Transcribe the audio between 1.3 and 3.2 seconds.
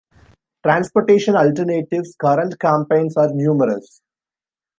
Alternatives' current campaigns